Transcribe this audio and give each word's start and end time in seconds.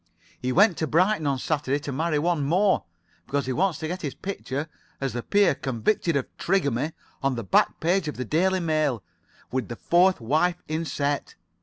He 0.41 0.51
went 0.51 0.77
to 0.77 0.87
Brighton 0.87 1.27
on 1.27 1.37
Saturday 1.37 1.77
to 1.81 1.91
marry 1.91 2.17
one 2.17 2.43
more. 2.43 2.85
Because 3.27 3.45
he 3.45 3.53
wants 3.53 3.77
to 3.77 3.87
get 3.87 4.01
his 4.01 4.15
picture, 4.15 4.67
as 4.99 5.13
the 5.13 5.21
peer 5.21 5.53
convicted 5.53 6.15
of 6.15 6.25
trigamy, 6.37 6.93
on 7.21 7.35
the 7.35 7.43
back 7.43 7.79
page 7.79 8.07
of 8.07 8.17
the 8.17 8.25
'Daily 8.25 8.61
Mail,' 8.61 9.03
with 9.51 9.67
the 9.67 9.75
fourth 9.75 10.19
wife 10.19 10.63
inset. 10.67 11.35